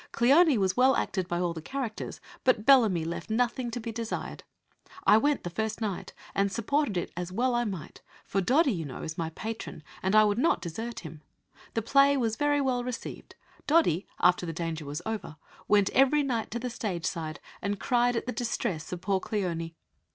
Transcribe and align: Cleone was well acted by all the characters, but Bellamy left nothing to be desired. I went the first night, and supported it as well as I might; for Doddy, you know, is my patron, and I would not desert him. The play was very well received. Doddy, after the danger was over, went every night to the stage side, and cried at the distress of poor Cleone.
Cleone 0.11 0.57
was 0.57 0.75
well 0.75 0.95
acted 0.95 1.27
by 1.27 1.39
all 1.39 1.53
the 1.53 1.61
characters, 1.61 2.19
but 2.43 2.65
Bellamy 2.65 3.05
left 3.05 3.29
nothing 3.29 3.69
to 3.69 3.79
be 3.79 3.91
desired. 3.91 4.43
I 5.05 5.19
went 5.19 5.43
the 5.43 5.51
first 5.51 5.79
night, 5.79 6.13
and 6.33 6.51
supported 6.51 6.97
it 6.97 7.11
as 7.15 7.31
well 7.31 7.55
as 7.55 7.61
I 7.61 7.65
might; 7.65 8.01
for 8.25 8.41
Doddy, 8.41 8.71
you 8.71 8.83
know, 8.83 9.03
is 9.03 9.15
my 9.19 9.29
patron, 9.29 9.83
and 10.01 10.15
I 10.15 10.23
would 10.23 10.39
not 10.39 10.59
desert 10.59 11.01
him. 11.01 11.21
The 11.75 11.83
play 11.83 12.17
was 12.17 12.35
very 12.35 12.59
well 12.61 12.83
received. 12.83 13.35
Doddy, 13.67 14.07
after 14.19 14.43
the 14.47 14.53
danger 14.53 14.85
was 14.85 15.03
over, 15.05 15.35
went 15.67 15.91
every 15.91 16.23
night 16.23 16.49
to 16.49 16.57
the 16.59 16.71
stage 16.71 17.05
side, 17.05 17.39
and 17.61 17.79
cried 17.79 18.15
at 18.15 18.25
the 18.25 18.31
distress 18.31 18.91
of 18.91 19.01
poor 19.01 19.19
Cleone. 19.19 19.75